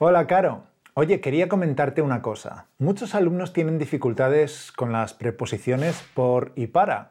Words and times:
Hola, 0.00 0.28
Caro. 0.28 0.62
Oye, 0.94 1.20
quería 1.20 1.48
comentarte 1.48 2.02
una 2.02 2.22
cosa. 2.22 2.66
Muchos 2.78 3.16
alumnos 3.16 3.52
tienen 3.52 3.78
dificultades 3.78 4.70
con 4.70 4.92
las 4.92 5.12
preposiciones 5.12 6.04
por 6.14 6.52
y 6.54 6.68
para, 6.68 7.10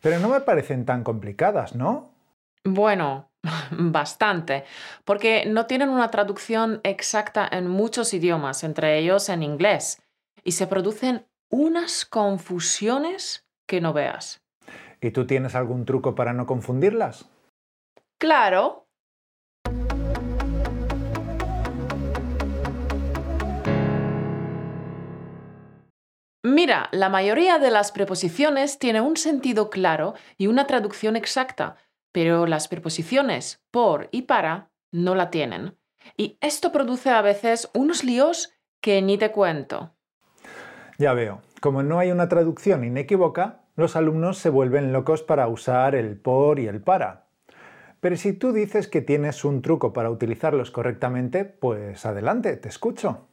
pero 0.00 0.18
no 0.18 0.30
me 0.30 0.40
parecen 0.40 0.86
tan 0.86 1.04
complicadas, 1.04 1.74
¿no? 1.74 2.10
Bueno, 2.64 3.28
bastante, 3.70 4.64
porque 5.04 5.44
no 5.46 5.66
tienen 5.66 5.90
una 5.90 6.10
traducción 6.10 6.80
exacta 6.82 7.46
en 7.52 7.68
muchos 7.68 8.14
idiomas, 8.14 8.64
entre 8.64 8.98
ellos 8.98 9.28
en 9.28 9.42
inglés, 9.42 10.00
y 10.42 10.52
se 10.52 10.66
producen 10.66 11.26
unas 11.50 12.06
confusiones 12.06 13.46
que 13.66 13.82
no 13.82 13.92
veas. 13.92 14.40
¿Y 15.02 15.10
tú 15.10 15.26
tienes 15.26 15.54
algún 15.54 15.84
truco 15.84 16.14
para 16.14 16.32
no 16.32 16.46
confundirlas? 16.46 17.28
Claro. 18.16 18.81
Mira, 26.44 26.88
la 26.90 27.08
mayoría 27.08 27.60
de 27.60 27.70
las 27.70 27.92
preposiciones 27.92 28.80
tiene 28.80 29.00
un 29.00 29.16
sentido 29.16 29.70
claro 29.70 30.14
y 30.36 30.48
una 30.48 30.66
traducción 30.66 31.14
exacta, 31.14 31.76
pero 32.10 32.46
las 32.46 32.66
preposiciones 32.66 33.62
por 33.70 34.08
y 34.10 34.22
para 34.22 34.72
no 34.90 35.14
la 35.14 35.30
tienen. 35.30 35.78
Y 36.16 36.38
esto 36.40 36.72
produce 36.72 37.10
a 37.10 37.22
veces 37.22 37.70
unos 37.74 38.02
líos 38.02 38.52
que 38.80 39.00
ni 39.02 39.18
te 39.18 39.30
cuento. 39.30 39.94
Ya 40.98 41.12
veo, 41.14 41.42
como 41.60 41.84
no 41.84 42.00
hay 42.00 42.10
una 42.10 42.28
traducción 42.28 42.82
inequívoca, 42.82 43.60
los 43.76 43.94
alumnos 43.94 44.38
se 44.38 44.50
vuelven 44.50 44.92
locos 44.92 45.22
para 45.22 45.46
usar 45.46 45.94
el 45.94 46.20
por 46.20 46.58
y 46.58 46.66
el 46.66 46.82
para. 46.82 47.28
Pero 48.00 48.16
si 48.16 48.32
tú 48.32 48.52
dices 48.52 48.88
que 48.88 49.00
tienes 49.00 49.44
un 49.44 49.62
truco 49.62 49.92
para 49.92 50.10
utilizarlos 50.10 50.72
correctamente, 50.72 51.44
pues 51.44 52.04
adelante, 52.04 52.56
te 52.56 52.68
escucho. 52.68 53.28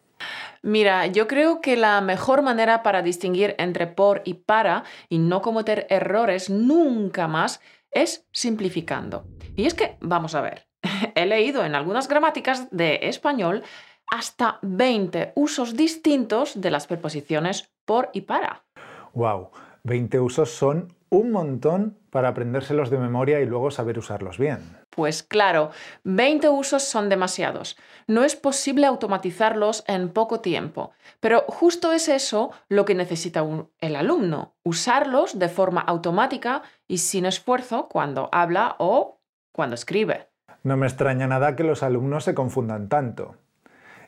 Mira, 0.61 1.07
yo 1.07 1.27
creo 1.27 1.61
que 1.61 1.77
la 1.77 2.02
mejor 2.02 2.41
manera 2.41 2.83
para 2.83 3.02
distinguir 3.02 3.55
entre 3.57 3.88
por 3.88 4.21
y 4.25 4.35
para 4.35 4.83
y 5.07 5.17
no 5.17 5.41
cometer 5.41 5.88
errores 5.89 6.49
nunca 6.49 7.27
más 7.27 7.61
es 7.91 8.27
simplificando. 8.31 9.25
Y 9.55 9.65
es 9.65 9.73
que, 9.73 9.97
vamos 10.02 10.35
a 10.35 10.41
ver, 10.41 10.67
he 11.15 11.25
leído 11.25 11.65
en 11.65 11.75
algunas 11.75 12.07
gramáticas 12.07 12.69
de 12.71 12.99
español 13.03 13.63
hasta 14.11 14.59
20 14.61 15.33
usos 15.35 15.75
distintos 15.75 16.59
de 16.59 16.71
las 16.71 16.87
preposiciones 16.87 17.71
por 17.85 18.09
y 18.13 18.21
para. 18.21 18.65
¡Wow! 19.13 19.52
20 19.83 20.19
usos 20.19 20.52
son 20.52 20.93
un 21.09 21.31
montón 21.31 21.97
para 22.09 22.30
aprendérselos 22.30 22.89
de 22.89 22.99
memoria 22.99 23.39
y 23.39 23.45
luego 23.45 23.71
saber 23.71 23.97
usarlos 23.97 24.37
bien. 24.37 24.78
Pues 24.90 25.23
claro, 25.23 25.72
20 26.04 26.50
usos 26.50 26.84
son 26.84 27.09
demasiados. 27.09 27.78
No 28.08 28.23
es 28.23 28.36
posible 28.36 28.88
automatizarlos 28.88 29.84
en 29.88 30.09
poco 30.09 30.40
tiempo, 30.40 30.92
pero 31.20 31.45
justo 31.48 31.92
es 31.92 32.09
eso 32.09 32.52
lo 32.70 32.86
que 32.86 32.95
necesita 32.95 33.45
el 33.80 33.95
alumno, 33.95 34.56
usarlos 34.64 35.38
de 35.38 35.50
forma 35.50 35.82
automática 35.82 36.64
y 36.88 36.98
sin 36.98 37.26
esfuerzo 37.26 37.88
cuando 37.88 38.30
habla 38.32 38.76
o 38.80 39.20
cuando 39.52 39.76
escribe. 39.76 40.30
No 40.64 40.76
me 40.76 40.88
extraña 40.88 41.28
nada 41.28 41.56
que 41.56 41.64
los 41.64 41.84
alumnos 41.84 42.23
se 42.23 42.34
confundan 42.34 42.90
tanto. 42.90 43.36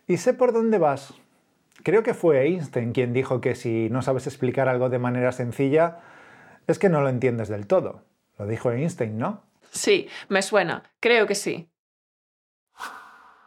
Y 0.07 0.17
sé 0.17 0.33
por 0.33 0.51
dónde 0.51 0.79
vas. 0.79 1.13
Creo 1.83 2.03
que 2.03 2.13
fue 2.13 2.41
Einstein 2.41 2.91
quien 2.91 3.13
dijo 3.13 3.39
que 3.39 3.55
si 3.55 3.89
no 3.89 4.01
sabes 4.01 4.27
explicar 4.27 4.67
algo 4.67 4.89
de 4.89 4.99
manera 4.99 5.31
sencilla, 5.31 5.99
es 6.67 6.79
que 6.79 6.89
no 6.89 7.01
lo 7.01 7.09
entiendes 7.09 7.49
del 7.49 7.67
todo. 7.67 8.03
Lo 8.37 8.47
dijo 8.47 8.71
Einstein, 8.71 9.17
¿no? 9.17 9.43
Sí, 9.71 10.07
me 10.29 10.41
suena. 10.41 10.83
Creo 10.99 11.25
que 11.25 11.35
sí. 11.35 11.69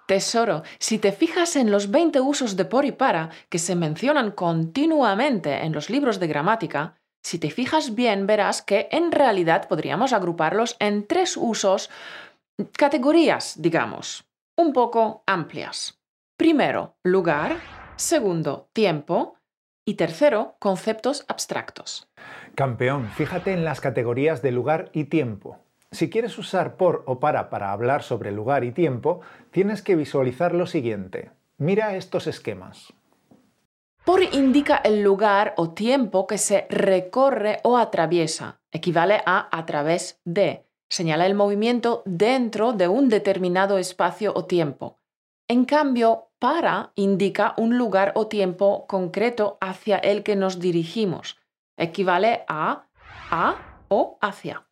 Tesoro, 0.07 0.63
si 0.79 0.99
te 0.99 1.13
fijas 1.13 1.57
en 1.57 1.71
los 1.71 1.91
20 1.91 2.21
usos 2.21 2.57
de 2.57 2.65
por 2.65 2.85
y 2.85 2.93
para 2.93 3.31
que 3.49 3.59
se 3.59 3.75
mencionan 3.75 4.33
continuamente 4.33 5.65
en 5.65 5.73
los 5.73 5.89
libros 5.89 6.21
de 6.21 6.27
gramática, 6.27 6.97
si 7.23 7.39
te 7.39 7.51
fijas 7.51 7.95
bien 7.95 8.27
verás 8.27 8.61
que 8.61 8.89
en 8.91 9.13
realidad 9.13 9.67
podríamos 9.67 10.13
agruparlos 10.13 10.77
en 10.79 11.07
tres 11.07 11.39
usos, 11.39 11.89
categorías, 12.77 13.55
digamos, 13.63 14.27
un 14.57 14.75
poco 14.75 15.23
amplias. 15.27 15.99
Primero, 16.37 16.97
lugar. 17.03 17.57
Segundo, 17.97 18.69
tiempo. 18.73 19.39
Y 19.87 19.95
tercero, 19.95 20.57
conceptos 20.59 21.25
abstractos. 21.29 22.09
Campeón, 22.55 23.11
fíjate 23.11 23.53
en 23.53 23.65
las 23.65 23.81
categorías 23.81 24.41
de 24.41 24.51
lugar 24.51 24.91
y 24.93 25.05
tiempo. 25.05 25.64
Si 25.95 26.11
quieres 26.11 26.37
usar 26.39 26.77
por 26.77 27.05
o 27.07 27.21
para 27.21 27.49
para 27.49 27.73
hablar 27.73 28.03
sobre 28.03 28.33
lugar 28.33 28.65
y 28.65 28.73
tiempo, 28.73 29.21
tienes 29.51 29.81
que 29.81 29.97
visualizar 29.97 30.55
lo 30.55 30.67
siguiente. 30.67 31.31
Mira 31.57 31.97
estos 31.97 32.27
esquemas. 32.27 32.93
Por 34.05 34.23
indica 34.23 34.77
el 34.77 35.03
lugar 35.03 35.55
o 35.57 35.71
tiempo 35.71 36.27
que 36.27 36.37
se 36.37 36.67
recorre 36.69 37.61
o 37.63 37.79
atraviesa. 37.79 38.61
Equivale 38.73 39.23
a 39.25 39.49
a 39.57 39.65
través 39.65 40.21
de. 40.25 40.67
Señala 40.91 41.27
el 41.27 41.35
movimiento 41.35 42.03
dentro 42.05 42.73
de 42.73 42.89
un 42.89 43.09
determinado 43.09 43.79
espacio 43.79 44.33
o 44.35 44.45
tiempo. 44.45 44.99
En 45.49 45.65
cambio, 45.65 46.29
para 46.39 46.93
indica 46.97 47.55
un 47.57 47.79
lugar 47.79 48.13
o 48.17 48.27
tiempo 48.27 48.87
concreto 48.87 49.57
hacia 49.61 49.97
el 49.97 50.23
que 50.23 50.37
nos 50.37 50.61
dirigimos 50.61 51.39
equivale 51.77 52.45
a 52.49 52.87
a 53.31 53.57
o 53.89 54.19
hacia. 54.21 54.67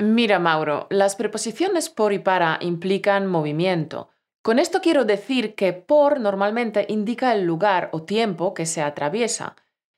Mira, 0.00 0.38
Mauro, 0.38 0.86
las 0.88 1.14
preposiciones 1.14 1.90
por 1.90 2.14
y 2.14 2.18
para 2.18 2.56
implican 2.62 3.26
movimiento. 3.26 4.08
Con 4.40 4.58
esto 4.58 4.80
quiero 4.80 5.04
decir 5.04 5.54
que 5.54 5.74
por 5.74 6.20
normalmente 6.20 6.86
indica 6.88 7.34
el 7.34 7.44
lugar 7.44 7.90
o 7.92 8.04
tiempo 8.04 8.54
que 8.54 8.64
se 8.64 8.80
atraviesa. 8.80 9.56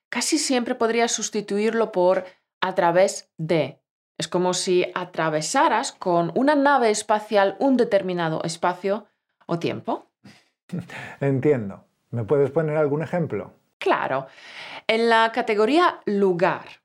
Casi 0.08 0.38
siempre 0.38 0.74
podría 0.74 1.06
sustituirlo 1.06 1.92
por 1.92 2.24
a 2.60 2.74
través 2.74 3.30
de. 3.38 3.78
Es 4.18 4.26
como 4.26 4.54
si 4.54 4.84
atravesaras 4.92 5.92
con 5.92 6.32
una 6.34 6.56
nave 6.56 6.90
espacial 6.90 7.54
un 7.60 7.76
determinado 7.76 8.42
espacio 8.42 9.06
o 9.46 9.60
tiempo. 9.60 10.10
Entiendo. 11.20 11.84
¿Me 12.10 12.24
puedes 12.24 12.50
poner 12.50 12.76
algún 12.76 13.04
ejemplo? 13.04 13.52
Claro. 13.78 14.26
En 14.88 15.08
la 15.08 15.30
categoría 15.30 16.00
lugar, 16.06 16.81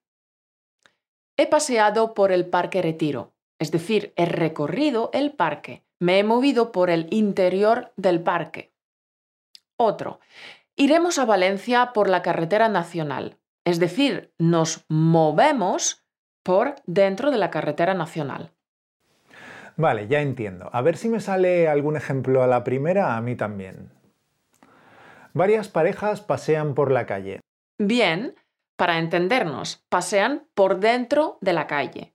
he 1.37 1.47
paseado 1.47 2.13
por 2.13 2.31
el 2.31 2.47
Parque 2.47 2.81
Retiro, 2.81 3.33
es 3.59 3.71
decir, 3.71 4.13
he 4.15 4.25
recorrido 4.25 5.09
el 5.13 5.33
parque, 5.33 5.83
me 5.99 6.19
he 6.19 6.23
movido 6.23 6.71
por 6.71 6.89
el 6.89 7.07
interior 7.11 7.93
del 7.95 8.21
parque. 8.21 8.73
Otro, 9.77 10.19
iremos 10.75 11.19
a 11.19 11.25
Valencia 11.25 11.91
por 11.93 12.09
la 12.09 12.21
carretera 12.21 12.69
nacional, 12.69 13.37
es 13.65 13.79
decir, 13.79 14.33
nos 14.37 14.85
movemos 14.89 16.03
por 16.43 16.75
dentro 16.85 17.31
de 17.31 17.37
la 17.37 17.51
carretera 17.51 17.93
nacional. 17.93 18.51
Vale, 19.75 20.07
ya 20.07 20.21
entiendo. 20.21 20.69
A 20.73 20.81
ver 20.81 20.97
si 20.97 21.07
me 21.07 21.19
sale 21.19 21.67
algún 21.67 21.95
ejemplo 21.95 22.41
a 22.41 22.47
la 22.47 22.63
primera, 22.63 23.15
a 23.15 23.21
mí 23.21 23.35
también. 23.35 23.91
Varias 25.33 25.67
parejas 25.67 26.21
pasean 26.21 26.73
por 26.73 26.91
la 26.91 27.05
calle. 27.05 27.41
Bien, 27.77 28.33
para 28.77 28.99
entendernos, 28.99 29.83
pasean 29.89 30.47
por 30.53 30.79
dentro 30.79 31.37
de 31.41 31.53
la 31.53 31.67
calle. 31.67 32.13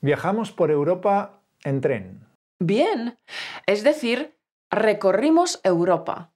Viajamos 0.00 0.50
por 0.50 0.72
Europa 0.72 1.42
en 1.62 1.80
tren. 1.80 2.26
Bien, 2.58 3.18
es 3.66 3.84
decir, 3.84 4.36
recorrimos 4.70 5.60
Europa. 5.62 6.32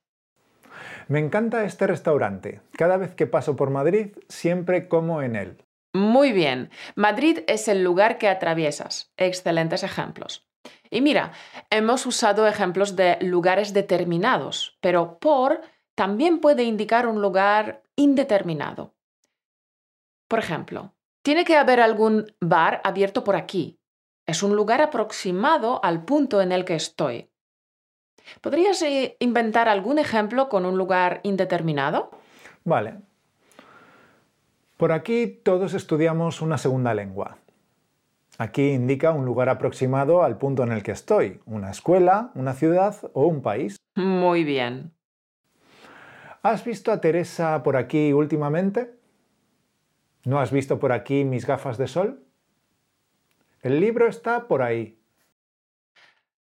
Me 1.07 1.19
encanta 1.19 1.65
este 1.65 1.87
restaurante. 1.87 2.61
Cada 2.71 2.97
vez 2.97 3.13
que 3.15 3.27
paso 3.27 3.55
por 3.55 3.69
Madrid, 3.69 4.15
siempre 4.29 4.87
como 4.87 5.21
en 5.21 5.35
él. 5.35 5.63
Muy 5.93 6.31
bien. 6.31 6.69
Madrid 6.95 7.39
es 7.47 7.67
el 7.67 7.83
lugar 7.83 8.17
que 8.17 8.27
atraviesas. 8.27 9.11
Excelentes 9.17 9.83
ejemplos. 9.83 10.47
Y 10.89 11.01
mira, 11.01 11.31
hemos 11.69 12.05
usado 12.05 12.47
ejemplos 12.47 12.95
de 12.95 13.17
lugares 13.21 13.73
determinados, 13.73 14.77
pero 14.81 15.17
por 15.19 15.61
también 15.97 16.41
puede 16.41 16.63
indicar 16.63 17.07
un 17.07 17.23
lugar 17.23 17.81
indeterminado. 17.95 18.93
Por 20.27 20.37
ejemplo, 20.37 20.93
tiene 21.23 21.43
que 21.43 21.57
haber 21.57 21.81
algún 21.81 22.27
bar 22.39 22.81
abierto 22.83 23.23
por 23.23 23.35
aquí. 23.35 23.79
Es 24.27 24.43
un 24.43 24.55
lugar 24.55 24.79
aproximado 24.79 25.83
al 25.83 26.05
punto 26.05 26.39
en 26.39 26.51
el 26.51 26.65
que 26.65 26.75
estoy. 26.75 27.31
¿Podrías 28.41 28.79
eh, 28.83 29.17
inventar 29.19 29.67
algún 29.67 29.97
ejemplo 29.97 30.49
con 30.49 30.67
un 30.67 30.77
lugar 30.77 31.19
indeterminado? 31.23 32.11
Vale. 32.63 32.99
Por 34.77 34.91
aquí 34.91 35.25
todos 35.25 35.73
estudiamos 35.73 36.41
una 36.41 36.59
segunda 36.59 36.93
lengua. 36.93 37.39
Aquí 38.37 38.69
indica 38.69 39.13
un 39.13 39.25
lugar 39.25 39.49
aproximado 39.49 40.21
al 40.21 40.37
punto 40.37 40.61
en 40.61 40.71
el 40.71 40.83
que 40.83 40.91
estoy, 40.91 41.41
una 41.47 41.71
escuela, 41.71 42.29
una 42.35 42.53
ciudad 42.53 42.97
o 43.13 43.25
un 43.25 43.41
país. 43.41 43.77
Muy 43.95 44.43
bien. 44.43 44.93
¿Has 46.49 46.63
visto 46.63 46.93
a 46.93 47.01
Teresa 47.01 47.61
por 47.61 47.75
aquí 47.75 48.13
últimamente? 48.13 48.97
¿No 50.23 50.39
has 50.39 50.49
visto 50.49 50.79
por 50.79 50.93
aquí 50.93 51.25
mis 51.25 51.45
gafas 51.45 51.77
de 51.77 51.89
sol? 51.89 52.23
El 53.61 53.81
libro 53.81 54.07
está 54.07 54.47
por 54.47 54.61
ahí. 54.61 54.97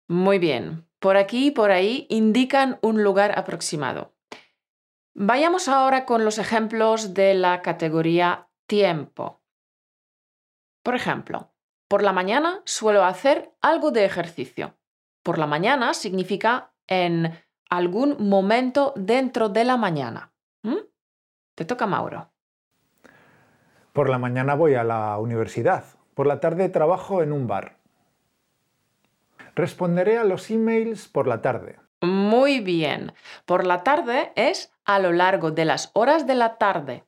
Muy 0.06 0.38
bien. 0.38 0.86
Por 1.00 1.16
aquí 1.16 1.48
y 1.48 1.50
por 1.50 1.72
ahí 1.72 2.06
indican 2.10 2.78
un 2.80 3.02
lugar 3.02 3.36
aproximado. 3.36 4.14
Vayamos 5.14 5.66
ahora 5.66 6.04
con 6.04 6.24
los 6.24 6.38
ejemplos 6.38 7.12
de 7.12 7.34
la 7.34 7.60
categoría 7.60 8.46
tiempo. 8.68 9.40
Por 10.84 10.94
ejemplo, 10.94 11.50
por 11.88 12.04
la 12.04 12.12
mañana 12.12 12.62
suelo 12.66 13.04
hacer 13.04 13.50
algo 13.60 13.90
de 13.90 14.04
ejercicio. 14.04 14.76
Por 15.24 15.38
la 15.38 15.48
mañana 15.48 15.92
significa 15.92 16.72
en 16.86 17.32
algún 17.68 18.16
momento 18.28 18.92
dentro 18.96 19.48
de 19.48 19.64
la 19.64 19.76
mañana. 19.76 20.32
¿Mm? 20.62 20.78
Te 21.54 21.64
toca, 21.64 21.86
Mauro. 21.86 22.30
Por 23.92 24.08
la 24.08 24.18
mañana 24.18 24.54
voy 24.54 24.74
a 24.74 24.84
la 24.84 25.18
universidad. 25.18 25.84
Por 26.14 26.26
la 26.26 26.40
tarde 26.40 26.68
trabajo 26.68 27.22
en 27.22 27.32
un 27.32 27.46
bar. 27.46 27.78
Responderé 29.54 30.18
a 30.18 30.24
los 30.24 30.50
emails 30.50 31.08
por 31.08 31.26
la 31.26 31.42
tarde. 31.42 31.78
Muy 32.00 32.60
bien. 32.60 33.12
Por 33.44 33.66
la 33.66 33.82
tarde 33.82 34.32
es 34.36 34.72
a 34.84 35.00
lo 35.00 35.12
largo 35.12 35.50
de 35.50 35.64
las 35.64 35.90
horas 35.94 36.26
de 36.26 36.34
la 36.36 36.58
tarde. 36.58 37.04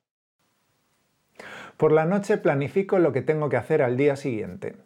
Por 1.76 1.92
la 1.92 2.04
noche 2.04 2.36
planifico 2.38 2.98
lo 2.98 3.12
que 3.12 3.22
tengo 3.22 3.48
que 3.48 3.56
hacer 3.56 3.82
al 3.82 3.96
día 3.96 4.16
siguiente. 4.16 4.76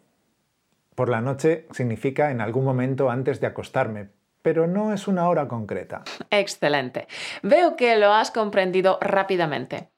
Por 0.93 1.09
la 1.09 1.21
noche 1.21 1.67
significa 1.71 2.31
en 2.31 2.39
algún 2.39 2.63
momento 2.63 3.09
antes 3.09 3.41
de 3.41 3.47
acostarme, 3.47 4.11
pero 4.45 4.67
no 4.67 4.93
es 4.93 5.07
una 5.07 5.27
hora 5.27 5.47
concreta. 5.47 6.03
Excelente. 6.29 7.07
Veo 7.41 7.75
que 7.75 7.97
lo 7.97 8.13
has 8.13 8.29
comprendido 8.29 8.99
rápidamente. 9.01 9.89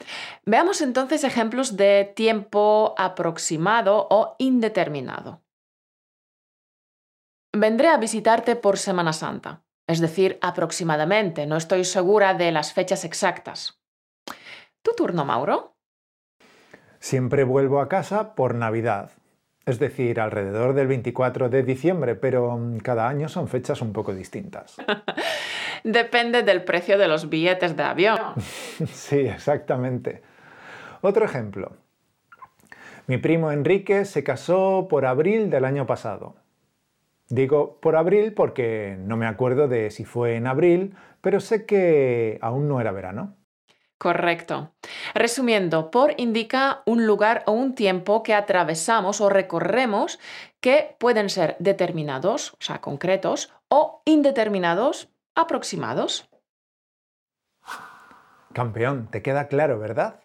Veamos 0.45 0.79
entonces 0.79 1.25
ejemplos 1.25 1.75
de 1.75 2.13
tiempo 2.15 2.95
aproximado 2.97 4.07
o 4.09 4.37
indeterminado. 4.39 5.41
Vendré 7.51 7.89
a 7.89 7.97
visitarte 7.97 8.55
por 8.55 8.77
Semana 8.77 9.11
Santa, 9.11 9.65
es 9.85 9.99
decir, 9.99 10.39
aproximadamente, 10.41 11.45
no 11.45 11.57
estoy 11.57 11.83
segura 11.83 12.33
de 12.33 12.53
las 12.53 12.71
fechas 12.71 13.03
exactas. 13.03 13.81
¿Tu 14.81 14.93
turno, 14.95 15.25
Mauro? 15.25 15.75
Siempre 17.01 17.43
vuelvo 17.43 17.81
a 17.81 17.89
casa 17.89 18.33
por 18.33 18.55
Navidad, 18.55 19.11
es 19.67 19.79
decir, 19.79 20.21
alrededor 20.21 20.73
del 20.73 20.87
24 20.87 21.49
de 21.49 21.61
diciembre, 21.61 22.15
pero 22.15 22.57
mm, 22.57 22.77
cada 22.77 23.09
año 23.09 23.27
son 23.27 23.49
fechas 23.49 23.81
un 23.81 23.91
poco 23.91 24.15
distintas. 24.15 24.77
Depende 25.83 26.41
del 26.41 26.63
precio 26.63 26.97
de 26.97 27.09
los 27.09 27.29
billetes 27.29 27.75
de 27.75 27.83
avión. 27.83 28.17
sí, 28.87 29.19
exactamente. 29.19 30.21
Otro 31.01 31.25
ejemplo. 31.25 31.73
Mi 33.07 33.17
primo 33.17 33.51
Enrique 33.51 34.05
se 34.05 34.23
casó 34.23 34.87
por 34.89 35.05
abril 35.05 35.49
del 35.49 35.65
año 35.65 35.85
pasado. 35.85 36.37
Digo 37.27 37.81
por 37.81 37.97
abril 37.97 38.33
porque 38.33 38.95
no 38.97 39.17
me 39.17 39.27
acuerdo 39.27 39.67
de 39.67 39.91
si 39.91 40.05
fue 40.05 40.37
en 40.37 40.47
abril, 40.47 40.95
pero 41.19 41.41
sé 41.41 41.65
que 41.65 42.39
aún 42.41 42.69
no 42.69 42.79
era 42.79 42.93
verano. 42.93 43.35
Correcto. 43.97 44.71
Resumiendo, 45.13 45.89
por 45.89 46.13
indica 46.17 46.83
un 46.85 47.07
lugar 47.07 47.43
o 47.47 47.51
un 47.51 47.73
tiempo 47.73 48.21
que 48.21 48.33
atravesamos 48.33 49.21
o 49.21 49.29
recorremos 49.29 50.19
que 50.59 50.95
pueden 50.99 51.29
ser 51.29 51.55
determinados, 51.59 52.53
o 52.53 52.57
sea, 52.59 52.79
concretos, 52.79 53.51
o 53.69 54.01
indeterminados, 54.05 55.09
aproximados. 55.33 56.29
Campeón, 58.53 59.07
te 59.11 59.21
queda 59.21 59.47
claro, 59.47 59.79
¿verdad? 59.79 60.19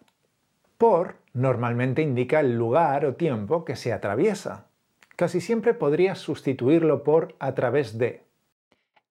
Por 0.77 1.17
normalmente 1.33 2.01
indica 2.01 2.39
el 2.39 2.55
lugar 2.55 3.05
o 3.05 3.15
tiempo 3.15 3.65
que 3.65 3.75
se 3.75 3.91
atraviesa 3.91 4.67
casi 5.15 5.41
siempre 5.41 5.73
podrías 5.73 6.19
sustituirlo 6.19 7.03
por 7.03 7.35
a 7.39 7.53
través 7.53 7.97
de. 7.97 8.23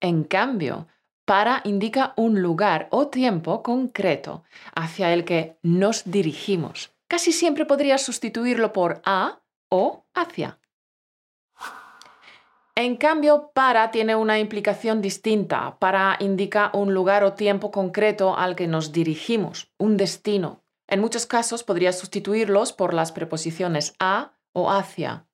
En 0.01 0.25
cambio, 0.25 0.87
para 1.25 1.61
indica 1.65 2.13
un 2.17 2.43
lugar 2.43 2.89
o 2.91 3.09
tiempo 3.09 3.63
concreto 3.63 4.45
hacia 4.75 5.13
el 5.13 5.25
que 5.25 5.57
nos 5.63 6.11
dirigimos. 6.11 6.93
Casi 7.09 7.33
siempre 7.33 7.67
podrías 7.67 8.03
sustituirlo 8.03 8.73
por 8.73 9.03
a 9.05 9.41
o 9.69 10.05
hacia. 10.15 10.59
En 12.75 12.97
cambio, 12.97 13.51
para 13.53 13.91
tiene 13.91 14.17
una 14.17 14.39
implicación 14.39 15.03
distinta. 15.03 15.77
Para 15.79 16.17
indica 16.21 16.71
un 16.73 16.95
lugar 16.95 17.23
o 17.23 17.35
tiempo 17.35 17.71
concreto 17.71 18.37
al 18.37 18.57
que 18.57 18.67
nos 18.67 18.93
dirigimos, 18.93 19.71
un 19.79 19.99
destino. 19.99 20.63
En 20.89 21.01
muchos 21.01 21.27
casos 21.27 21.65
podrías 21.65 21.99
sustituirlos 21.99 22.73
por 22.73 22.95
las 22.95 23.13
preposiciones 23.13 23.95
a 23.99 24.33
o 24.53 24.71
hacia. 24.71 25.27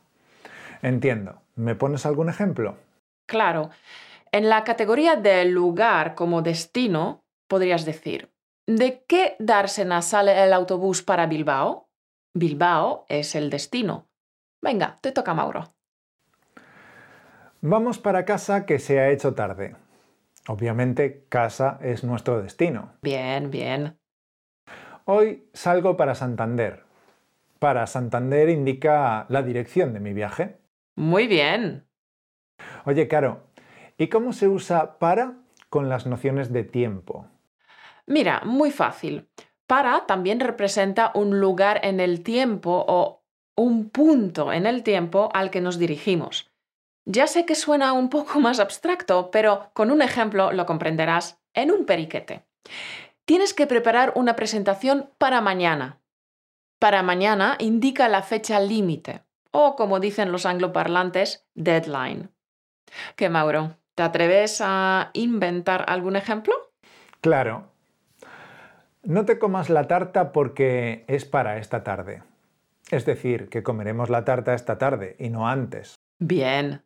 Entiendo. 0.82 1.40
¿Me 1.54 1.74
pones 1.74 2.06
algún 2.06 2.28
ejemplo? 2.28 2.76
Claro. 3.26 3.70
En 4.32 4.48
la 4.48 4.64
categoría 4.64 5.16
de 5.16 5.44
lugar 5.46 6.14
como 6.14 6.42
destino, 6.42 7.24
podrías 7.48 7.84
decir, 7.84 8.30
¿de 8.66 9.04
qué 9.06 9.36
dársena 9.38 10.02
sale 10.02 10.42
el 10.42 10.52
autobús 10.52 11.02
para 11.02 11.26
Bilbao? 11.26 11.88
Bilbao 12.34 13.06
es 13.08 13.34
el 13.34 13.50
destino. 13.50 14.08
Venga, 14.60 14.98
te 15.00 15.12
toca, 15.12 15.34
Mauro. 15.34 15.74
Vamos 17.60 17.98
para 17.98 18.24
casa 18.24 18.66
que 18.66 18.78
se 18.78 19.00
ha 19.00 19.10
hecho 19.10 19.34
tarde. 19.34 19.74
Obviamente, 20.46 21.24
casa 21.28 21.78
es 21.82 22.04
nuestro 22.04 22.40
destino. 22.40 22.92
Bien, 23.02 23.50
bien. 23.50 23.98
Hoy 25.04 25.48
salgo 25.54 25.96
para 25.96 26.14
Santander. 26.14 26.84
Para 27.58 27.86
Santander 27.86 28.48
indica 28.50 29.26
la 29.28 29.42
dirección 29.42 29.92
de 29.92 30.00
mi 30.00 30.12
viaje. 30.12 30.58
Muy 30.96 31.26
bien. 31.26 31.88
Oye, 32.84 33.08
Caro, 33.08 33.47
¿y 33.98 34.08
cómo 34.08 34.32
se 34.32 34.48
usa 34.48 34.98
para 34.98 35.34
con 35.68 35.88
las 35.88 36.06
nociones 36.06 36.52
de 36.52 36.64
tiempo? 36.64 37.26
Mira, 38.06 38.40
muy 38.44 38.70
fácil. 38.70 39.28
Para 39.66 40.06
también 40.06 40.40
representa 40.40 41.12
un 41.14 41.40
lugar 41.40 41.80
en 41.82 42.00
el 42.00 42.22
tiempo 42.22 42.84
o 42.88 43.22
un 43.54 43.90
punto 43.90 44.52
en 44.52 44.66
el 44.66 44.82
tiempo 44.82 45.28
al 45.34 45.50
que 45.50 45.60
nos 45.60 45.78
dirigimos. 45.78 46.50
Ya 47.04 47.26
sé 47.26 47.44
que 47.44 47.54
suena 47.54 47.92
un 47.92 48.08
poco 48.08 48.40
más 48.40 48.60
abstracto, 48.60 49.30
pero 49.30 49.70
con 49.74 49.90
un 49.90 50.00
ejemplo 50.00 50.52
lo 50.52 50.64
comprenderás 50.64 51.38
en 51.52 51.70
un 51.70 51.84
periquete. 51.84 52.46
Tienes 53.24 53.52
que 53.52 53.66
preparar 53.66 54.12
una 54.14 54.36
presentación 54.36 55.10
para 55.18 55.42
mañana. 55.42 56.00
Para 56.78 57.02
mañana 57.02 57.56
indica 57.58 58.08
la 58.08 58.22
fecha 58.22 58.60
límite 58.60 59.24
o, 59.50 59.76
como 59.76 60.00
dicen 60.00 60.32
los 60.32 60.46
angloparlantes, 60.46 61.46
deadline. 61.54 62.30
¿Qué, 63.16 63.28
Mauro? 63.28 63.76
¿Te 63.98 64.04
atreves 64.04 64.60
a 64.64 65.10
inventar 65.12 65.84
algún 65.88 66.14
ejemplo? 66.14 66.54
Claro. 67.20 67.72
No 69.02 69.24
te 69.24 69.40
comas 69.40 69.70
la 69.70 69.88
tarta 69.88 70.30
porque 70.30 71.04
es 71.08 71.24
para 71.24 71.58
esta 71.58 71.82
tarde. 71.82 72.22
Es 72.92 73.04
decir, 73.04 73.48
que 73.48 73.64
comeremos 73.64 74.08
la 74.08 74.24
tarta 74.24 74.54
esta 74.54 74.78
tarde 74.78 75.16
y 75.18 75.30
no 75.30 75.48
antes. 75.48 75.96
Bien. 76.20 76.84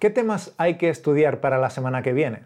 ¿Qué 0.00 0.10
temas 0.10 0.56
hay 0.58 0.76
que 0.76 0.88
estudiar 0.88 1.40
para 1.40 1.56
la 1.56 1.70
semana 1.70 2.02
que 2.02 2.12
viene? 2.12 2.42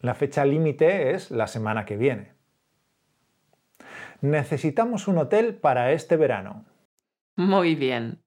La 0.00 0.14
fecha 0.14 0.44
límite 0.44 1.14
es 1.14 1.30
la 1.30 1.46
semana 1.46 1.86
que 1.86 1.96
viene. 1.96 2.34
Necesitamos 4.20 5.08
un 5.08 5.16
hotel 5.16 5.54
para 5.54 5.92
este 5.92 6.18
verano. 6.18 6.66
Muy 7.34 7.76
bien. 7.76 8.22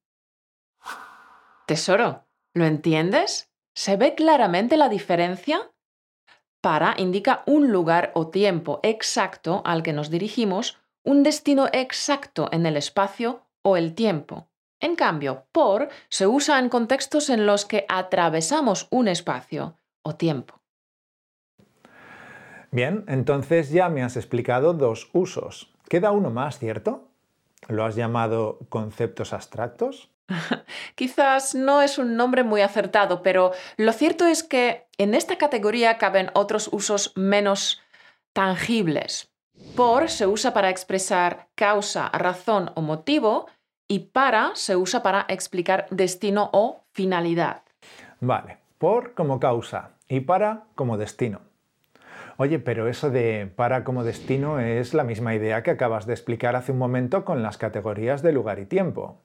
Tesoro, 1.67 2.25
¿lo 2.55 2.65
entiendes? 2.65 3.51
¿Se 3.75 3.97
ve 3.97 4.15
claramente 4.15 4.77
la 4.77 4.87
diferencia? 4.87 5.69
Para 6.61 6.95
indica 6.97 7.43
un 7.45 7.71
lugar 7.71 8.11
o 8.15 8.29
tiempo 8.29 8.79
exacto 8.83 9.61
al 9.65 9.83
que 9.83 9.91
nos 9.91 10.09
dirigimos, 10.09 10.79
un 11.03 11.23
destino 11.23 11.67
exacto 11.73 12.47
en 12.53 12.65
el 12.65 12.77
espacio 12.77 13.41
o 13.61 13.75
el 13.75 13.93
tiempo. 13.93 14.47
En 14.79 14.95
cambio, 14.95 15.45
por 15.51 15.89
se 16.09 16.25
usa 16.25 16.57
en 16.57 16.69
contextos 16.69 17.29
en 17.29 17.45
los 17.45 17.65
que 17.65 17.85
atravesamos 17.89 18.87
un 18.91 19.09
espacio 19.09 19.77
o 20.03 20.15
tiempo. 20.15 20.61
Bien, 22.71 23.03
entonces 23.07 23.71
ya 23.71 23.89
me 23.89 24.03
has 24.03 24.15
explicado 24.15 24.73
dos 24.73 25.09
usos. 25.13 25.73
Queda 25.89 26.11
uno 26.11 26.29
más, 26.29 26.59
¿cierto? 26.59 27.09
¿Lo 27.67 27.83
has 27.83 27.95
llamado 27.95 28.59
conceptos 28.69 29.33
abstractos? 29.33 30.14
Quizás 30.95 31.55
no 31.55 31.81
es 31.81 31.97
un 31.97 32.15
nombre 32.15 32.43
muy 32.43 32.61
acertado, 32.61 33.21
pero 33.21 33.51
lo 33.77 33.93
cierto 33.93 34.25
es 34.25 34.43
que 34.43 34.87
en 34.97 35.13
esta 35.13 35.37
categoría 35.37 35.97
caben 35.97 36.31
otros 36.33 36.69
usos 36.71 37.13
menos 37.15 37.81
tangibles. 38.33 39.31
Por 39.75 40.09
se 40.09 40.27
usa 40.27 40.53
para 40.53 40.69
expresar 40.69 41.47
causa, 41.55 42.09
razón 42.09 42.71
o 42.75 42.81
motivo 42.81 43.47
y 43.87 43.99
para 43.99 44.51
se 44.55 44.75
usa 44.75 45.03
para 45.03 45.25
explicar 45.29 45.87
destino 45.89 46.49
o 46.53 46.83
finalidad. 46.91 47.61
Vale, 48.19 48.57
por 48.77 49.13
como 49.13 49.39
causa 49.39 49.91
y 50.07 50.21
para 50.21 50.63
como 50.75 50.97
destino. 50.97 51.41
Oye, 52.37 52.59
pero 52.59 52.89
eso 52.89 53.09
de 53.09 53.49
para 53.55 53.85
como 53.85 54.03
destino 54.03 54.59
es 54.59 54.93
la 54.93 55.05
misma 55.05 55.35
idea 55.35 55.63
que 55.63 55.71
acabas 55.71 56.05
de 56.05 56.13
explicar 56.13 56.55
hace 56.55 56.73
un 56.73 56.77
momento 56.77 57.23
con 57.23 57.41
las 57.43 57.57
categorías 57.57 58.21
de 58.21 58.33
lugar 58.33 58.59
y 58.59 58.65
tiempo. 58.65 59.21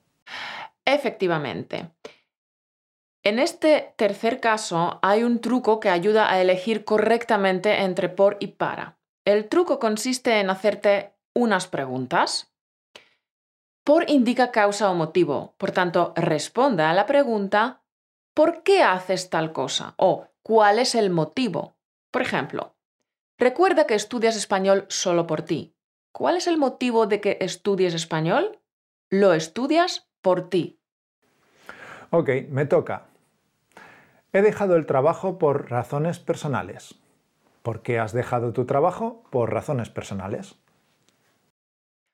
Efectivamente. 0.93 1.89
En 3.23 3.39
este 3.39 3.93
tercer 3.95 4.41
caso 4.41 4.99
hay 5.01 5.23
un 5.23 5.39
truco 5.39 5.79
que 5.79 5.89
ayuda 5.89 6.29
a 6.29 6.41
elegir 6.41 6.83
correctamente 6.83 7.83
entre 7.83 8.09
por 8.09 8.35
y 8.41 8.47
para. 8.47 8.97
El 9.23 9.47
truco 9.47 9.79
consiste 9.79 10.39
en 10.39 10.49
hacerte 10.49 11.13
unas 11.33 11.67
preguntas. 11.67 12.51
Por 13.85 14.09
indica 14.09 14.51
causa 14.51 14.91
o 14.91 14.95
motivo, 14.95 15.55
por 15.57 15.71
tanto, 15.71 16.13
responda 16.17 16.89
a 16.89 16.93
la 16.93 17.05
pregunta 17.05 17.83
¿por 18.33 18.63
qué 18.63 18.83
haces 18.83 19.29
tal 19.29 19.53
cosa? 19.53 19.93
o 19.97 20.27
¿cuál 20.43 20.77
es 20.77 20.93
el 20.93 21.09
motivo? 21.09 21.77
Por 22.11 22.21
ejemplo, 22.21 22.75
recuerda 23.37 23.87
que 23.87 23.95
estudias 23.95 24.35
español 24.35 24.85
solo 24.89 25.25
por 25.25 25.43
ti. 25.43 25.73
¿Cuál 26.11 26.35
es 26.35 26.47
el 26.47 26.57
motivo 26.57 27.07
de 27.07 27.21
que 27.21 27.37
estudies 27.39 27.93
español? 27.93 28.59
Lo 29.09 29.33
estudias 29.33 30.09
por 30.21 30.49
ti. 30.49 30.80
Ok, 32.13 32.29
me 32.49 32.65
toca. 32.65 33.05
He 34.33 34.41
dejado 34.41 34.75
el 34.75 34.85
trabajo 34.85 35.37
por 35.39 35.71
razones 35.71 36.19
personales. 36.19 36.95
¿Por 37.63 37.81
qué 37.81 37.99
has 37.99 38.11
dejado 38.11 38.51
tu 38.51 38.65
trabajo? 38.65 39.23
Por 39.29 39.53
razones 39.53 39.89
personales. 39.89 40.55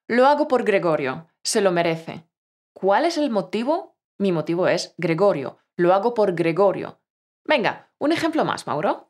Lo 0.07 0.27
hago 0.27 0.47
por 0.47 0.63
Gregorio. 0.63 1.25
Se 1.41 1.61
lo 1.61 1.71
merece. 1.71 2.27
¿Cuál 2.73 3.05
es 3.05 3.17
el 3.17 3.31
motivo? 3.31 3.95
Mi 4.19 4.31
motivo 4.31 4.67
es 4.67 4.93
Gregorio. 4.99 5.57
Lo 5.75 5.95
hago 5.95 6.13
por 6.13 6.35
Gregorio. 6.35 6.99
Venga, 7.43 7.89
un 7.97 8.11
ejemplo 8.11 8.45
más, 8.45 8.67
Mauro. 8.67 9.09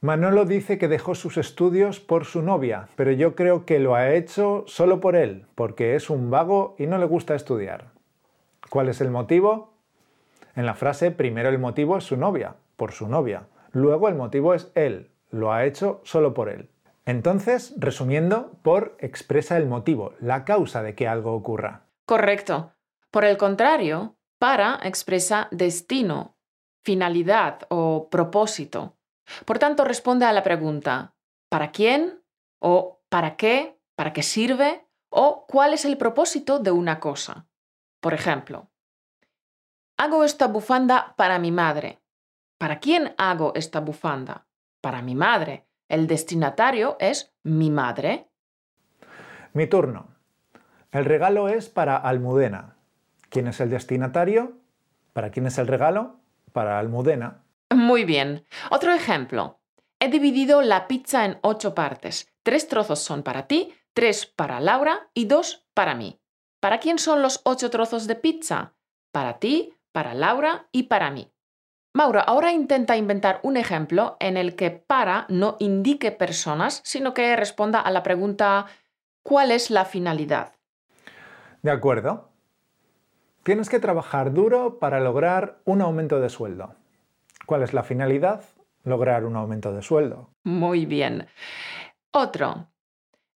Manolo 0.00 0.44
dice 0.44 0.78
que 0.78 0.86
dejó 0.86 1.16
sus 1.16 1.36
estudios 1.36 1.98
por 1.98 2.24
su 2.24 2.40
novia, 2.40 2.88
pero 2.94 3.10
yo 3.10 3.34
creo 3.34 3.66
que 3.66 3.80
lo 3.80 3.96
ha 3.96 4.12
hecho 4.12 4.62
solo 4.68 5.00
por 5.00 5.16
él, 5.16 5.46
porque 5.56 5.96
es 5.96 6.08
un 6.08 6.30
vago 6.30 6.76
y 6.78 6.86
no 6.86 6.98
le 6.98 7.06
gusta 7.06 7.34
estudiar. 7.34 7.99
¿Cuál 8.70 8.88
es 8.88 9.00
el 9.00 9.10
motivo? 9.10 9.74
En 10.54 10.64
la 10.64 10.74
frase, 10.74 11.10
primero 11.10 11.48
el 11.48 11.58
motivo 11.58 11.98
es 11.98 12.04
su 12.04 12.16
novia, 12.16 12.54
por 12.76 12.92
su 12.92 13.08
novia. 13.08 13.48
Luego 13.72 14.08
el 14.08 14.14
motivo 14.14 14.54
es 14.54 14.70
él, 14.76 15.10
lo 15.30 15.52
ha 15.52 15.64
hecho 15.64 16.00
solo 16.04 16.34
por 16.34 16.48
él. 16.48 16.70
Entonces, 17.04 17.74
resumiendo, 17.78 18.52
por 18.62 18.96
expresa 19.00 19.56
el 19.56 19.66
motivo, 19.66 20.14
la 20.20 20.44
causa 20.44 20.84
de 20.84 20.94
que 20.94 21.08
algo 21.08 21.34
ocurra. 21.34 21.86
Correcto. 22.06 22.72
Por 23.10 23.24
el 23.24 23.36
contrario, 23.36 24.14
para 24.38 24.78
expresa 24.84 25.48
destino, 25.50 26.36
finalidad 26.84 27.66
o 27.70 28.08
propósito. 28.08 28.94
Por 29.44 29.58
tanto, 29.58 29.84
responde 29.84 30.26
a 30.26 30.32
la 30.32 30.44
pregunta 30.44 31.16
¿para 31.48 31.72
quién? 31.72 32.22
o 32.60 33.00
¿para 33.08 33.34
qué? 33.34 33.80
¿Para 33.96 34.12
qué 34.12 34.22
sirve? 34.22 34.86
o 35.08 35.44
¿cuál 35.48 35.74
es 35.74 35.84
el 35.84 35.98
propósito 35.98 36.60
de 36.60 36.70
una 36.70 37.00
cosa? 37.00 37.49
Por 38.00 38.14
ejemplo, 38.14 38.70
hago 39.96 40.24
esta 40.24 40.46
bufanda 40.46 41.14
para 41.16 41.38
mi 41.38 41.52
madre. 41.52 42.00
¿Para 42.58 42.80
quién 42.80 43.14
hago 43.18 43.52
esta 43.54 43.80
bufanda? 43.80 44.46
Para 44.80 45.02
mi 45.02 45.14
madre. 45.14 45.66
El 45.88 46.06
destinatario 46.06 46.96
es 47.00 47.34
mi 47.42 47.70
madre. 47.70 48.30
Mi 49.52 49.66
turno. 49.66 50.08
El 50.92 51.04
regalo 51.04 51.48
es 51.48 51.68
para 51.68 51.96
Almudena. 51.96 52.76
¿Quién 53.28 53.46
es 53.48 53.60
el 53.60 53.70
destinatario? 53.70 54.58
¿Para 55.12 55.30
quién 55.30 55.46
es 55.46 55.58
el 55.58 55.66
regalo? 55.66 56.20
Para 56.52 56.78
Almudena. 56.78 57.44
Muy 57.74 58.04
bien. 58.04 58.46
Otro 58.70 58.92
ejemplo. 58.92 59.60
He 59.98 60.08
dividido 60.08 60.62
la 60.62 60.88
pizza 60.88 61.24
en 61.24 61.38
ocho 61.42 61.74
partes. 61.74 62.32
Tres 62.42 62.68
trozos 62.68 63.00
son 63.00 63.22
para 63.22 63.46
ti, 63.46 63.74
tres 63.92 64.26
para 64.26 64.60
Laura 64.60 65.10
y 65.12 65.26
dos 65.26 65.66
para 65.74 65.94
mí. 65.94 66.19
¿Para 66.60 66.78
quién 66.78 66.98
son 66.98 67.22
los 67.22 67.40
ocho 67.44 67.70
trozos 67.70 68.06
de 68.06 68.14
pizza? 68.14 68.74
Para 69.12 69.38
ti, 69.38 69.74
para 69.92 70.14
Laura 70.14 70.68
y 70.72 70.84
para 70.84 71.10
mí. 71.10 71.32
Maura, 71.94 72.20
ahora 72.20 72.52
intenta 72.52 72.96
inventar 72.96 73.40
un 73.42 73.56
ejemplo 73.56 74.16
en 74.20 74.36
el 74.36 74.54
que 74.54 74.70
para 74.70 75.26
no 75.28 75.56
indique 75.58 76.12
personas, 76.12 76.80
sino 76.84 77.14
que 77.14 77.34
responda 77.34 77.80
a 77.80 77.90
la 77.90 78.02
pregunta 78.02 78.66
¿cuál 79.24 79.50
es 79.50 79.70
la 79.70 79.84
finalidad? 79.84 80.52
De 81.62 81.70
acuerdo. 81.70 82.28
Tienes 83.42 83.68
que 83.68 83.80
trabajar 83.80 84.32
duro 84.32 84.78
para 84.78 85.00
lograr 85.00 85.60
un 85.64 85.80
aumento 85.80 86.20
de 86.20 86.28
sueldo. 86.28 86.74
¿Cuál 87.46 87.62
es 87.62 87.72
la 87.72 87.82
finalidad? 87.82 88.44
Lograr 88.84 89.24
un 89.24 89.34
aumento 89.34 89.72
de 89.72 89.82
sueldo. 89.82 90.30
Muy 90.44 90.86
bien. 90.86 91.26
Otro. 92.12 92.69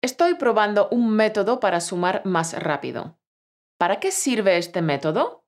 Estoy 0.03 0.33
probando 0.33 0.89
un 0.89 1.11
método 1.11 1.59
para 1.59 1.79
sumar 1.79 2.23
más 2.25 2.59
rápido. 2.59 3.19
¿Para 3.77 3.99
qué 3.99 4.11
sirve 4.11 4.57
este 4.57 4.81
método? 4.81 5.43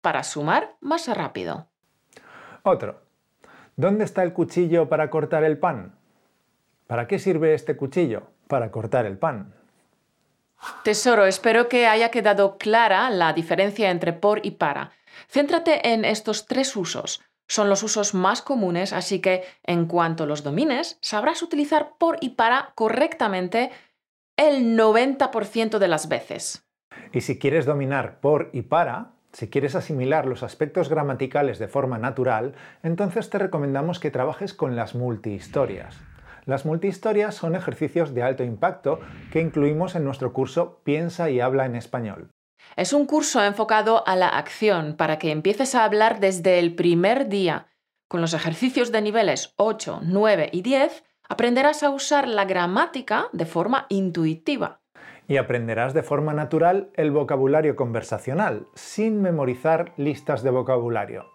Para 0.00 0.22
sumar 0.22 0.76
más 0.80 1.08
rápido. 1.08 1.68
Otro. 2.62 3.02
¿Dónde 3.74 4.04
está 4.04 4.22
el 4.22 4.32
cuchillo 4.32 4.88
para 4.88 5.10
cortar 5.10 5.42
el 5.42 5.58
pan? 5.58 5.98
¿Para 6.86 7.08
qué 7.08 7.18
sirve 7.18 7.52
este 7.52 7.76
cuchillo? 7.76 8.28
Para 8.46 8.70
cortar 8.70 9.06
el 9.06 9.18
pan. 9.18 9.52
Tesoro, 10.84 11.26
espero 11.26 11.68
que 11.68 11.88
haya 11.88 12.12
quedado 12.12 12.58
clara 12.58 13.10
la 13.10 13.32
diferencia 13.32 13.90
entre 13.90 14.12
por 14.12 14.46
y 14.46 14.52
para. 14.52 14.92
Céntrate 15.28 15.92
en 15.92 16.04
estos 16.04 16.46
tres 16.46 16.76
usos. 16.76 17.22
Son 17.48 17.68
los 17.68 17.82
usos 17.82 18.14
más 18.14 18.42
comunes, 18.42 18.92
así 18.92 19.20
que 19.20 19.44
en 19.62 19.86
cuanto 19.86 20.26
los 20.26 20.42
domines, 20.42 20.98
sabrás 21.00 21.42
utilizar 21.42 21.94
por 21.98 22.18
y 22.20 22.30
para 22.30 22.72
correctamente 22.74 23.70
el 24.36 24.78
90% 24.78 25.78
de 25.78 25.88
las 25.88 26.08
veces. 26.08 26.62
Y 27.12 27.22
si 27.22 27.38
quieres 27.38 27.64
dominar 27.64 28.20
por 28.20 28.50
y 28.52 28.62
para, 28.62 29.12
si 29.32 29.48
quieres 29.48 29.74
asimilar 29.74 30.26
los 30.26 30.42
aspectos 30.42 30.88
gramaticales 30.88 31.58
de 31.58 31.68
forma 31.68 31.98
natural, 31.98 32.54
entonces 32.82 33.30
te 33.30 33.38
recomendamos 33.38 34.00
que 34.00 34.10
trabajes 34.10 34.54
con 34.54 34.76
las 34.76 34.94
multihistorias. 34.94 35.96
Las 36.44 36.64
multihistorias 36.64 37.34
son 37.34 37.56
ejercicios 37.56 38.14
de 38.14 38.22
alto 38.22 38.44
impacto 38.44 39.00
que 39.32 39.40
incluimos 39.40 39.94
en 39.96 40.04
nuestro 40.04 40.32
curso 40.32 40.80
Piensa 40.84 41.28
y 41.28 41.40
habla 41.40 41.66
en 41.66 41.74
español. 41.74 42.30
Es 42.76 42.92
un 42.92 43.06
curso 43.06 43.42
enfocado 43.42 44.06
a 44.06 44.16
la 44.16 44.28
acción 44.28 44.96
para 44.96 45.18
que 45.18 45.30
empieces 45.30 45.74
a 45.74 45.84
hablar 45.84 46.20
desde 46.20 46.58
el 46.58 46.74
primer 46.74 47.28
día. 47.28 47.68
Con 48.08 48.20
los 48.20 48.34
ejercicios 48.34 48.92
de 48.92 49.02
niveles 49.02 49.54
8, 49.56 50.00
9 50.02 50.50
y 50.52 50.62
10 50.62 51.02
aprenderás 51.28 51.82
a 51.82 51.90
usar 51.90 52.28
la 52.28 52.44
gramática 52.44 53.28
de 53.32 53.46
forma 53.46 53.86
intuitiva. 53.88 54.80
Y 55.28 55.38
aprenderás 55.38 55.92
de 55.92 56.02
forma 56.02 56.32
natural 56.34 56.90
el 56.94 57.10
vocabulario 57.10 57.74
conversacional, 57.74 58.66
sin 58.74 59.22
memorizar 59.22 59.92
listas 59.96 60.42
de 60.42 60.50
vocabulario. 60.50 61.26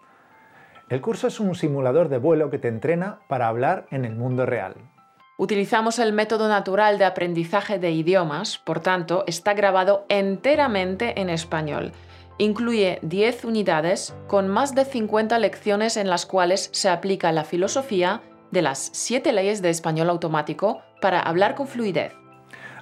El 0.88 1.00
curso 1.00 1.26
es 1.26 1.40
un 1.40 1.54
simulador 1.54 2.08
de 2.08 2.18
vuelo 2.18 2.50
que 2.50 2.58
te 2.58 2.68
entrena 2.68 3.20
para 3.28 3.48
hablar 3.48 3.86
en 3.90 4.04
el 4.04 4.14
mundo 4.14 4.46
real. 4.46 4.74
Utilizamos 5.38 5.98
el 5.98 6.12
método 6.12 6.48
natural 6.48 6.98
de 6.98 7.04
aprendizaje 7.04 7.78
de 7.78 7.90
idiomas, 7.90 8.58
por 8.58 8.80
tanto, 8.80 9.24
está 9.26 9.54
grabado 9.54 10.04
enteramente 10.08 11.20
en 11.20 11.30
español. 11.30 11.92
Incluye 12.38 12.98
10 13.02 13.44
unidades 13.44 14.14
con 14.26 14.48
más 14.48 14.74
de 14.74 14.84
50 14.84 15.38
lecciones 15.38 15.96
en 15.96 16.08
las 16.08 16.26
cuales 16.26 16.70
se 16.72 16.88
aplica 16.88 17.32
la 17.32 17.44
filosofía 17.44 18.20
de 18.52 18.62
las 18.62 18.90
7 18.92 19.32
leyes 19.32 19.60
de 19.62 19.70
español 19.70 20.08
automático 20.08 20.82
para 21.00 21.18
hablar 21.18 21.56
con 21.56 21.66
fluidez. 21.66 22.12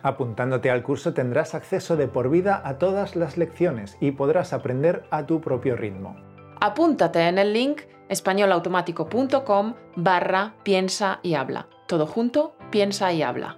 Apuntándote 0.03 0.71
al 0.71 0.83
curso 0.83 1.15
tendrás 1.15 1.55
acceso 1.55 1.97
de 1.97 2.09
por 2.09 2.31
vida 2.31 2.61
a 2.65 2.79
todas 2.79 3.17
las 3.17 3.37
lecciones 3.37 3.97
y 4.01 4.13
podrás 4.13 4.53
aprender 4.53 5.05
a 5.11 5.25
tu 5.27 5.41
propio 5.41 5.77
ritmo. 5.77 6.17
Apúntate 6.61 7.27
en 7.27 7.39
el 7.39 7.53
link 7.53 7.83
españolautomático.com 8.09 9.75
barra 9.97 10.55
piensa 10.63 11.21
y 11.23 11.35
habla. 11.35 11.69
Todo 11.87 12.07
junto, 12.07 12.55
piensa 12.71 13.13
y 13.13 13.23
habla. 13.23 13.57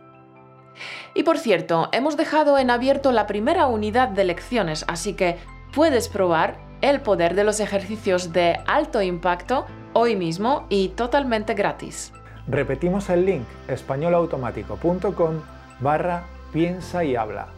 Y 1.14 1.22
por 1.22 1.38
cierto, 1.38 1.88
hemos 1.92 2.16
dejado 2.16 2.58
en 2.58 2.70
abierto 2.70 3.12
la 3.12 3.26
primera 3.26 3.66
unidad 3.66 4.08
de 4.08 4.24
lecciones, 4.24 4.84
así 4.88 5.14
que 5.14 5.38
puedes 5.74 6.08
probar 6.08 6.58
el 6.80 7.00
poder 7.00 7.34
de 7.34 7.44
los 7.44 7.60
ejercicios 7.60 8.32
de 8.32 8.58
alto 8.66 9.02
impacto 9.02 9.66
hoy 9.92 10.16
mismo 10.16 10.66
y 10.68 10.88
totalmente 10.88 11.54
gratis. 11.54 12.12
Repetimos 12.48 13.08
el 13.08 13.24
link 13.24 13.44
españolautomático.com 13.68 15.40
barra 15.80 16.24
piensa 16.52 17.04
y 17.04 17.16
habla. 17.16 17.48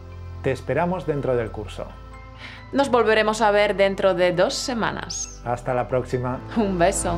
Te 0.43 0.51
esperamos 0.51 1.05
dentro 1.05 1.35
del 1.35 1.51
curso. 1.51 1.85
Nos 2.71 2.89
volveremos 2.89 3.41
a 3.41 3.51
ver 3.51 3.75
dentro 3.75 4.13
de 4.13 4.33
dos 4.33 4.53
semanas. 4.53 5.41
Hasta 5.45 5.73
la 5.73 5.87
próxima. 5.87 6.39
Un 6.57 6.77
beso. 6.77 7.17